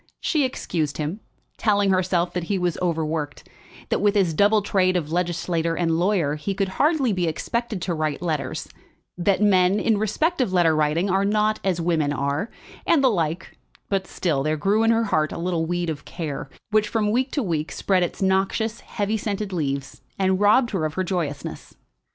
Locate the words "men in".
9.43-9.99